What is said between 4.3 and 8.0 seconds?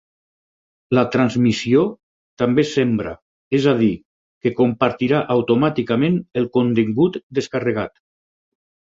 que compartirà automàticament el contingut descarregat.